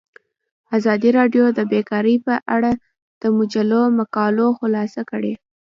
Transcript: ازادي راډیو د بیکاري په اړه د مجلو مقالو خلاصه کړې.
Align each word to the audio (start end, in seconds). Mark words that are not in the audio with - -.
ازادي 0.77 1.09
راډیو 1.19 1.45
د 1.57 1.59
بیکاري 1.71 2.15
په 2.25 2.35
اړه 2.55 2.71
د 3.21 3.23
مجلو 3.37 3.81
مقالو 3.99 4.47
خلاصه 4.59 5.01
کړې. 5.09 5.33